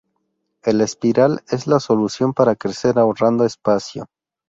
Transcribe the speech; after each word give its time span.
El 0.63 0.81
espiral 0.81 1.43
es 1.49 1.67
la 1.67 1.79
solución 1.79 2.33
para 2.33 2.55
crecer 2.55 2.97
ahorrando 2.97 3.45
espacio. 3.45 4.09